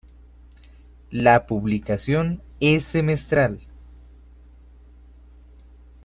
[1.11, 3.59] La publicación es semestral.